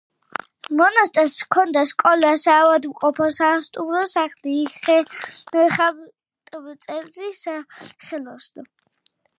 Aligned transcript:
მონასტერს 0.77 1.35
ჰქონდა 1.47 1.83
სკოლა, 1.91 2.31
საავადმყოფო, 2.45 3.27
სასტუმრო 3.37 4.01
სახლი, 4.15 4.57
ხატმწერი 5.77 7.33
სახელოსნო. 7.45 8.69